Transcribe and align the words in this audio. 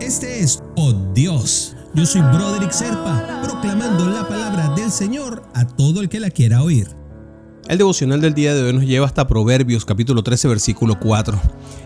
Este 0.00 0.40
es 0.40 0.62
Oh 0.76 0.92
Dios. 1.12 1.76
Yo 1.94 2.06
soy 2.06 2.20
Broderick 2.20 2.70
Serpa, 2.70 3.40
proclamando 3.42 4.08
la 4.08 4.28
palabra 4.28 4.74
del 4.76 4.90
Señor 4.90 5.42
a 5.54 5.66
todo 5.66 6.00
el 6.00 6.08
que 6.08 6.20
la 6.20 6.30
quiera 6.30 6.62
oír. 6.62 6.88
El 7.68 7.78
devocional 7.78 8.20
del 8.20 8.34
día 8.34 8.54
de 8.54 8.62
hoy 8.62 8.72
nos 8.72 8.84
lleva 8.84 9.06
hasta 9.06 9.26
Proverbios 9.26 9.84
capítulo 9.84 10.22
13 10.22 10.48
versículo 10.48 11.00
4. 11.00 11.40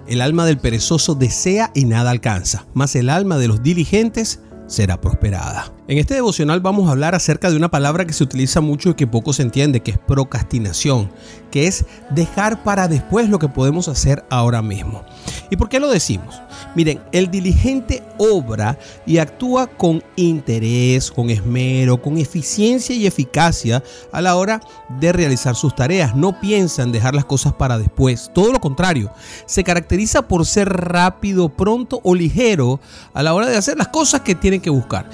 El 0.07 0.21
alma 0.21 0.45
del 0.45 0.59
perezoso 0.59 1.15
desea 1.15 1.71
y 1.75 1.85
nada 1.85 2.11
alcanza, 2.11 2.67
mas 2.75 2.95
el 2.95 3.09
alma 3.09 3.39
de 3.39 3.49
los 3.49 3.63
diligentes 3.63 4.41
será 4.67 5.01
prosperada. 5.01 5.73
En 5.89 5.99
este 5.99 6.15
devocional 6.15 6.61
vamos 6.61 6.89
a 6.89 6.93
hablar 6.93 7.15
acerca 7.15 7.51
de 7.51 7.57
una 7.57 7.71
palabra 7.71 8.05
que 8.05 8.13
se 8.13 8.25
utiliza 8.25 8.61
mucho 8.61 8.91
y 8.91 8.95
que 8.95 9.07
poco 9.07 9.33
se 9.33 9.43
entiende, 9.43 9.81
que 9.81 9.93
es 9.93 9.99
procrastinación, 9.99 11.11
que 11.51 11.67
es 11.67 11.85
dejar 12.11 12.63
para 12.65 12.89
después 12.89 13.29
lo 13.29 13.39
que 13.39 13.49
podemos 13.49 13.89
hacer 13.89 14.25
ahora 14.31 14.63
mismo. 14.63 15.05
¿Y 15.51 15.57
por 15.57 15.69
qué 15.69 15.81
lo 15.81 15.89
decimos? 15.89 16.41
Miren, 16.75 17.01
el 17.13 17.31
diligente 17.31 18.03
obra 18.19 18.79
y 19.07 19.19
actúa 19.19 19.67
con 19.67 20.03
interés, 20.17 21.11
con 21.11 21.31
esmero, 21.31 22.01
con 22.01 22.19
eficiencia 22.19 22.95
y 22.95 23.07
eficacia 23.07 23.83
a 24.13 24.21
la 24.21 24.37
hora 24.37 24.61
de 25.01 25.13
realizar 25.13 25.55
sus 25.55 25.75
tareas. 25.75 26.17
No 26.17 26.41
piensa 26.41 26.83
en 26.83 26.93
dejar 26.93 27.15
las 27.15 27.25
cosas 27.25 27.53
para 27.55 27.79
después. 27.79 28.31
Todo 28.35 28.53
lo 28.53 28.61
contrario, 28.61 29.13
se 29.47 29.65
caracteriza 29.65 30.23
por 30.23 30.47
ser 30.47 30.69
rápido, 30.69 31.49
pronto 31.49 32.01
o 32.03 32.15
ligero 32.15 32.81
a 33.15 33.23
la 33.23 33.35
hora 33.35 33.47
de 33.47 33.57
hacer 33.57 33.79
las 33.79 33.89
cosas 33.89 34.23
que 34.23 34.35
tiene 34.35 34.61
que 34.61 34.71
buscar. 34.71 35.09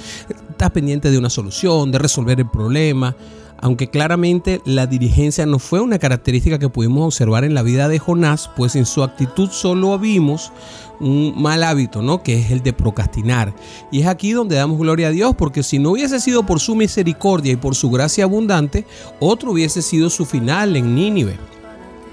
Pendiente 0.70 1.10
de 1.10 1.18
una 1.18 1.30
solución, 1.30 1.91
de 1.91 1.98
resolver 1.98 2.41
el 2.41 2.48
problema 2.48 3.16
aunque 3.62 3.88
claramente 3.88 4.60
la 4.64 4.88
dirigencia 4.88 5.46
no 5.46 5.60
fue 5.60 5.80
una 5.80 6.00
característica 6.00 6.58
que 6.58 6.69
pudimos 6.69 7.06
observar 7.06 7.44
en 7.44 7.54
la 7.54 7.62
vida 7.62 7.88
de 7.88 8.00
Jonás, 8.00 8.50
pues 8.56 8.74
en 8.74 8.84
su 8.84 9.04
actitud 9.04 9.50
solo 9.50 9.96
vimos 10.00 10.52
un 10.98 11.41
mal 11.41 11.62
hábito, 11.62 12.02
¿no? 12.02 12.24
Que 12.24 12.41
es 12.41 12.50
el 12.50 12.64
de 12.64 12.72
procrastinar. 12.72 13.54
Y 13.92 14.00
es 14.00 14.08
aquí 14.08 14.32
donde 14.32 14.56
damos 14.56 14.78
gloria 14.78 15.08
a 15.08 15.12
Dios, 15.12 15.36
porque 15.38 15.62
si 15.62 15.78
no 15.78 15.92
hubiese 15.92 16.19
sido 16.19 16.44
por 16.44 16.58
su 16.58 16.74
misericordia 16.74 17.52
y 17.52 17.56
por 17.56 17.76
su 17.76 17.88
gracia 17.88 18.24
abundante, 18.24 18.84
otro 19.20 19.52
hubiese 19.52 19.80
sido 19.80 20.10
su 20.10 20.26
final 20.26 20.74
en 20.74 20.97
Nínive. 20.97 21.38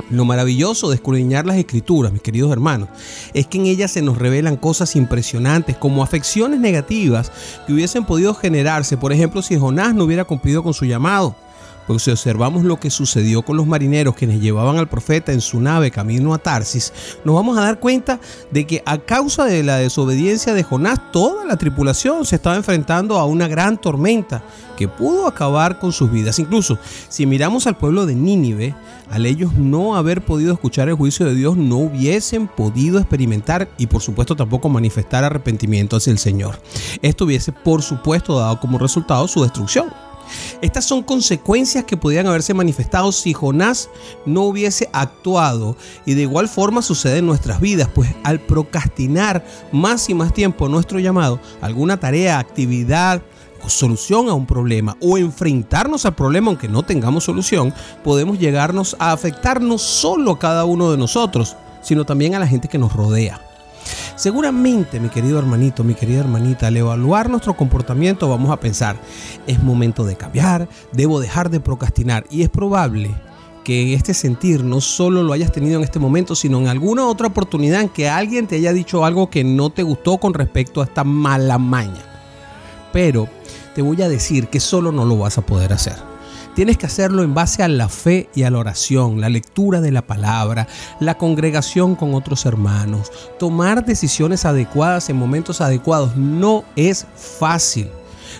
Lo 0.09 0.25
maravilloso 0.25 0.89
de 0.89 0.95
escudriñar 0.95 1.45
las 1.45 1.57
escrituras, 1.57 2.11
mis 2.11 2.21
queridos 2.21 2.51
hermanos, 2.51 2.89
es 3.33 3.45
que 3.45 3.57
en 3.59 3.67
ellas 3.67 3.91
se 3.91 4.01
nos 4.01 4.17
revelan 4.17 4.57
cosas 4.57 4.95
impresionantes 4.95 5.77
como 5.77 6.01
afecciones 6.03 6.59
negativas 6.59 7.31
que 7.67 7.73
hubiesen 7.73 8.05
podido 8.05 8.33
generarse, 8.33 8.97
por 8.97 9.13
ejemplo, 9.13 9.41
si 9.41 9.57
Jonás 9.57 9.93
no 9.93 10.05
hubiera 10.05 10.25
cumplido 10.25 10.63
con 10.63 10.73
su 10.73 10.85
llamado. 10.85 11.35
Porque 11.89 12.03
si 12.03 12.11
observamos 12.11 12.63
lo 12.63 12.79
que 12.79 12.91
sucedió 12.91 13.41
con 13.41 13.57
los 13.57 13.65
marineros 13.65 14.13
quienes 14.13 14.39
llevaban 14.39 14.77
al 14.77 14.87
profeta 14.87 15.31
en 15.31 15.41
su 15.41 15.59
nave 15.59 15.89
camino 15.89 16.35
a 16.35 16.37
Tarsis, 16.37 16.93
nos 17.25 17.33
vamos 17.33 17.57
a 17.57 17.61
dar 17.61 17.79
cuenta 17.79 18.19
de 18.51 18.67
que 18.67 18.83
a 18.85 18.99
causa 18.99 19.45
de 19.45 19.63
la 19.63 19.77
desobediencia 19.77 20.53
de 20.53 20.61
Jonás, 20.61 21.11
toda 21.11 21.45
la 21.45 21.57
tripulación 21.57 22.25
se 22.25 22.35
estaba 22.35 22.57
enfrentando 22.57 23.17
a 23.17 23.25
una 23.25 23.47
gran 23.47 23.81
tormenta 23.81 24.43
que 24.77 24.87
pudo 24.87 25.25
acabar 25.25 25.79
con 25.79 25.91
sus 25.91 26.11
vidas. 26.11 26.37
Incluso 26.37 26.77
si 27.07 27.25
miramos 27.25 27.65
al 27.65 27.75
pueblo 27.75 28.05
de 28.05 28.13
Nínive, 28.13 28.75
al 29.09 29.25
ellos 29.25 29.53
no 29.53 29.95
haber 29.95 30.23
podido 30.23 30.53
escuchar 30.53 30.89
el 30.89 30.95
juicio 30.95 31.25
de 31.25 31.33
Dios, 31.33 31.57
no 31.57 31.77
hubiesen 31.77 32.47
podido 32.47 32.99
experimentar 32.99 33.67
y 33.79 33.87
por 33.87 34.03
supuesto 34.03 34.35
tampoco 34.35 34.69
manifestar 34.69 35.23
arrepentimiento 35.23 35.97
hacia 35.97 36.11
el 36.11 36.19
Señor. 36.19 36.61
Esto 37.01 37.25
hubiese 37.25 37.51
por 37.51 37.81
supuesto 37.81 38.37
dado 38.37 38.59
como 38.59 38.77
resultado 38.77 39.27
su 39.27 39.41
destrucción. 39.41 39.87
Estas 40.61 40.85
son 40.85 41.03
consecuencias 41.03 41.83
que 41.83 41.97
podían 41.97 42.27
haberse 42.27 42.53
manifestado 42.53 43.11
si 43.11 43.33
Jonás 43.33 43.89
no 44.25 44.43
hubiese 44.43 44.89
actuado 44.93 45.75
y 46.05 46.13
de 46.13 46.23
igual 46.23 46.47
forma 46.47 46.81
sucede 46.81 47.19
en 47.19 47.25
nuestras 47.25 47.59
vidas, 47.59 47.89
pues 47.93 48.09
al 48.23 48.39
procrastinar 48.39 49.45
más 49.71 50.09
y 50.09 50.13
más 50.13 50.33
tiempo 50.33 50.67
nuestro 50.67 50.99
llamado, 50.99 51.39
alguna 51.61 51.99
tarea, 51.99 52.39
actividad, 52.39 53.21
o 53.61 53.69
solución 53.69 54.29
a 54.29 54.33
un 54.33 54.45
problema 54.45 54.95
o 55.01 55.17
enfrentarnos 55.17 56.05
al 56.05 56.15
problema 56.15 56.47
aunque 56.47 56.67
no 56.67 56.83
tengamos 56.83 57.25
solución, 57.25 57.73
podemos 58.03 58.39
llegarnos 58.39 58.95
a 58.99 59.11
afectar 59.11 59.61
no 59.61 59.77
solo 59.77 60.31
a 60.31 60.39
cada 60.39 60.65
uno 60.65 60.91
de 60.91 60.97
nosotros, 60.97 61.55
sino 61.81 62.05
también 62.05 62.35
a 62.35 62.39
la 62.39 62.47
gente 62.47 62.67
que 62.67 62.77
nos 62.77 62.93
rodea. 62.93 63.48
Seguramente, 64.19 64.99
mi 64.99 65.07
querido 65.07 65.39
hermanito, 65.39 65.85
mi 65.85 65.93
querida 65.93 66.19
hermanita, 66.19 66.67
al 66.67 66.75
evaluar 66.75 67.29
nuestro 67.29 67.55
comportamiento 67.55 68.27
vamos 68.27 68.51
a 68.51 68.59
pensar, 68.59 68.97
es 69.47 69.63
momento 69.63 70.03
de 70.03 70.17
cambiar, 70.17 70.67
debo 70.91 71.21
dejar 71.21 71.49
de 71.49 71.61
procrastinar 71.61 72.25
y 72.29 72.41
es 72.41 72.49
probable 72.49 73.15
que 73.63 73.93
este 73.93 74.13
sentir 74.13 74.61
no 74.61 74.81
solo 74.81 75.23
lo 75.23 75.31
hayas 75.31 75.53
tenido 75.53 75.77
en 75.77 75.85
este 75.85 75.99
momento, 75.99 76.35
sino 76.35 76.59
en 76.59 76.67
alguna 76.67 77.07
otra 77.07 77.27
oportunidad 77.27 77.79
en 77.79 77.87
que 77.87 78.09
alguien 78.09 78.45
te 78.45 78.57
haya 78.57 78.73
dicho 78.73 79.05
algo 79.05 79.29
que 79.29 79.45
no 79.45 79.69
te 79.69 79.83
gustó 79.83 80.17
con 80.17 80.33
respecto 80.33 80.81
a 80.81 80.83
esta 80.83 81.05
mala 81.05 81.57
maña. 81.57 82.03
Pero 82.91 83.29
te 83.73 83.81
voy 83.81 84.01
a 84.01 84.09
decir 84.09 84.49
que 84.49 84.59
solo 84.59 84.91
no 84.91 85.05
lo 85.05 85.17
vas 85.17 85.37
a 85.37 85.43
poder 85.43 85.71
hacer. 85.71 86.08
Tienes 86.55 86.77
que 86.77 86.87
hacerlo 86.87 87.23
en 87.23 87.33
base 87.33 87.63
a 87.63 87.67
la 87.67 87.87
fe 87.87 88.29
y 88.35 88.43
a 88.43 88.51
la 88.51 88.59
oración, 88.59 89.21
la 89.21 89.29
lectura 89.29 89.81
de 89.81 89.91
la 89.91 90.01
palabra, 90.01 90.67
la 90.99 91.17
congregación 91.17 91.95
con 91.95 92.13
otros 92.13 92.45
hermanos. 92.45 93.11
Tomar 93.37 93.85
decisiones 93.85 94.45
adecuadas 94.45 95.09
en 95.09 95.15
momentos 95.15 95.61
adecuados 95.61 96.17
no 96.17 96.63
es 96.75 97.05
fácil. 97.15 97.89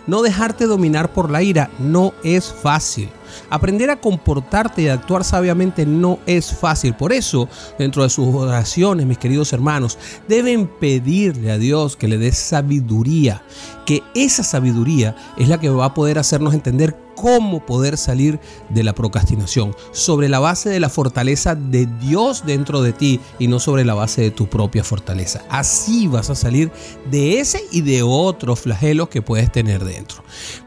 No 0.08 0.22
dejarte 0.22 0.66
dominar 0.66 1.14
por 1.14 1.30
la 1.30 1.44
ira 1.44 1.70
no 1.80 2.14
es 2.24 2.52
fácil. 2.52 3.10
Aprender 3.50 3.90
a 3.90 4.00
comportarte 4.00 4.84
y 4.84 4.88
a 4.88 4.94
actuar 4.94 5.24
sabiamente 5.24 5.86
no 5.86 6.20
es 6.26 6.54
fácil. 6.54 6.96
Por 6.96 7.14
eso, 7.14 7.48
dentro 7.78 8.04
de 8.04 8.10
sus 8.10 8.34
oraciones, 8.34 9.06
mis 9.06 9.18
queridos 9.18 9.54
hermanos, 9.54 9.98
deben 10.28 10.68
pedirle 10.68 11.52
a 11.52 11.58
Dios 11.58 11.96
que 11.96 12.08
le 12.08 12.18
dé 12.18 12.32
sabiduría, 12.32 13.44
que 13.86 14.04
esa 14.14 14.44
sabiduría 14.44 15.16
es 15.38 15.48
la 15.50 15.60
que 15.60 15.70
va 15.70 15.86
a 15.86 15.94
poder 15.94 16.20
hacernos 16.20 16.54
entender 16.54 16.96
cómo 17.20 17.66
poder 17.66 17.98
salir 17.98 18.40
de 18.70 18.84
la 18.84 18.94
procrastinación, 18.94 19.76
sobre 19.92 20.30
la 20.30 20.40
base 20.40 20.70
de 20.70 20.80
la 20.80 20.90
fortaleza 20.90 21.54
de 21.54 21.86
Dios 21.86 22.46
dentro 22.46 22.82
de 22.82 22.94
ti 22.94 23.20
y 23.40 23.48
no 23.48 23.60
sobre 23.60 23.84
la 23.84 23.94
base 23.94 24.22
de 24.22 24.32
tu 24.32 24.48
propia 24.48 24.86
fortaleza. 24.86 25.44
Así 25.50 26.08
vas 26.08 26.30
a 26.30 26.36
salir 26.36 26.72
de 27.12 27.40
ese 27.40 27.62
y 27.72 27.82
de 27.82 28.04
otros 28.04 28.62
flagelos 28.62 29.10
que 29.10 29.22
puedes 29.22 29.52
tener 29.52 29.84
dentro, 29.84 30.24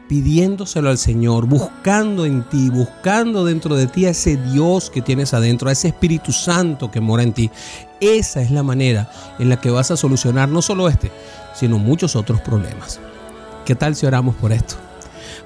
pidiéndoselo 0.07 0.89
al 0.89 0.99
Señor, 0.99 1.47
buscando 1.47 2.25
en 2.25 2.47
ti, 2.53 2.69
buscando 2.69 3.43
dentro 3.43 3.75
de 3.75 3.87
ti 3.87 4.05
a 4.05 4.11
ese 4.11 4.37
Dios 4.37 4.91
que 4.91 5.01
tienes 5.01 5.33
adentro, 5.33 5.69
a 5.69 5.71
ese 5.71 5.87
Espíritu 5.87 6.31
Santo 6.31 6.91
que 6.91 7.01
mora 7.01 7.23
en 7.23 7.33
ti. 7.33 7.49
Esa 7.99 8.43
es 8.43 8.51
la 8.51 8.61
manera 8.61 9.09
en 9.39 9.49
la 9.49 9.59
que 9.59 9.71
vas 9.71 9.89
a 9.89 9.97
solucionar 9.97 10.49
no 10.49 10.61
solo 10.61 10.87
este, 10.87 11.11
sino 11.55 11.79
muchos 11.79 12.15
otros 12.15 12.41
problemas. 12.41 12.99
¿Qué 13.65 13.73
tal 13.73 13.95
si 13.95 14.05
oramos 14.05 14.35
por 14.35 14.51
esto? 14.51 14.75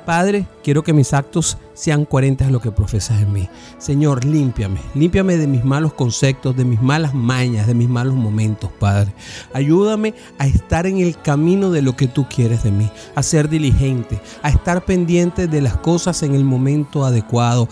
Padre, 0.05 0.45
quiero 0.63 0.83
que 0.83 0.93
mis 0.93 1.13
actos 1.13 1.57
sean 1.73 2.05
coherentes 2.05 2.47
a 2.47 2.51
lo 2.51 2.59
que 2.59 2.71
profesas 2.71 3.21
en 3.21 3.31
mí. 3.31 3.47
Señor, 3.77 4.25
límpiame, 4.25 4.79
límpiame 4.95 5.37
de 5.37 5.45
mis 5.45 5.63
malos 5.63 5.93
conceptos, 5.93 6.55
de 6.57 6.65
mis 6.65 6.81
malas 6.81 7.13
mañas, 7.13 7.67
de 7.67 7.75
mis 7.75 7.87
malos 7.87 8.15
momentos, 8.15 8.71
Padre. 8.79 9.13
Ayúdame 9.53 10.15
a 10.39 10.47
estar 10.47 10.87
en 10.87 10.97
el 10.97 11.19
camino 11.21 11.69
de 11.69 11.83
lo 11.83 11.95
que 11.95 12.07
tú 12.07 12.25
quieres 12.27 12.63
de 12.63 12.71
mí, 12.71 12.89
a 13.15 13.21
ser 13.21 13.47
diligente, 13.47 14.19
a 14.41 14.49
estar 14.49 14.85
pendiente 14.85 15.47
de 15.47 15.61
las 15.61 15.77
cosas 15.77 16.23
en 16.23 16.33
el 16.33 16.43
momento 16.43 17.05
adecuado. 17.05 17.69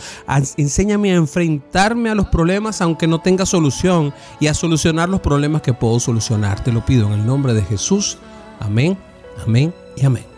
enséñame 0.58 1.12
a 1.12 1.16
enfrentarme 1.16 2.10
a 2.10 2.16
los 2.16 2.28
problemas 2.28 2.82
aunque 2.82 3.08
no 3.08 3.20
tenga 3.20 3.46
solución 3.46 4.14
y 4.40 4.48
a 4.48 4.54
solucionar 4.54 5.10
los 5.10 5.22
problemas 5.22 5.64
que 5.64 5.74
puedo 5.74 6.00
solucionar. 6.00 6.64
Te 6.64 6.72
lo 6.72 6.86
pido 6.86 7.08
en 7.08 7.14
el 7.14 7.26
nombre 7.26 7.54
de 7.54 7.64
Jesús. 7.64 8.18
Amén, 8.60 8.98
amén 9.46 9.74
y 9.98 10.06
amén. 10.06 10.35